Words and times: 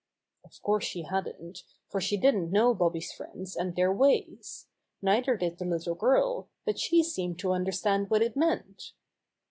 Of 0.43 0.59
course 0.63 0.83
she 0.83 1.03
hadn't, 1.03 1.61
for 1.87 2.01
she 2.01 2.17
didn't 2.17 2.49
know 2.51 2.73
Bobby's 2.73 3.11
friends 3.11 3.55
and 3.55 3.75
their 3.75 3.93
ways. 3.93 4.65
Neither 4.99 5.37
did 5.37 5.59
the 5.59 5.65
little 5.65 5.93
girl, 5.93 6.49
but 6.65 6.79
she 6.79 7.03
seemed 7.03 7.37
to 7.37 7.51
understand 7.53 8.09
what 8.09 8.23
it 8.23 8.35
meant. 8.35 8.93